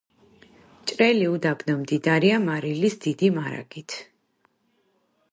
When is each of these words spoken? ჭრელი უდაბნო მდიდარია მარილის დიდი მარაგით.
ჭრელი 0.91 1.25
უდაბნო 1.33 1.75
მდიდარია 1.81 2.39
მარილის 2.45 2.97
დიდი 3.03 3.29
მარაგით. 3.35 3.99